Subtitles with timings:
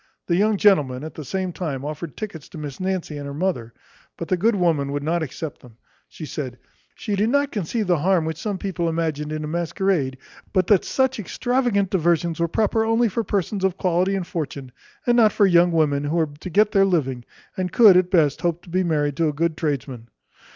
[0.25, 3.71] The young gentleman, at the same time, offered tickets to Miss Nancy and her mother;
[4.17, 5.77] but the good woman would not accept them.
[6.07, 6.57] She said,
[6.95, 10.17] "she did not conceive the harm which some people imagined in a masquerade;
[10.53, 14.71] but that such extravagant diversions were proper only for persons of quality and fortune,
[15.05, 17.23] and not for young women who were to get their living,
[17.55, 20.09] and could, at best, hope to be married to a good tradesman."